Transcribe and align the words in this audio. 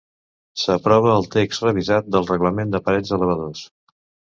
S'aprova 0.61 1.11
el 1.17 1.29
text 1.37 1.67
revisat 1.67 2.11
del 2.17 2.29
Reglament 2.33 2.77
d'Aparells 2.77 3.17
Elevadors. 3.23 3.67